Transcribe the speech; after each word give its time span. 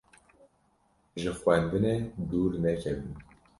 Ji 1.21 1.31
xwendinê 1.39 1.95
dûr 2.29 2.51
nekevin! 2.63 3.11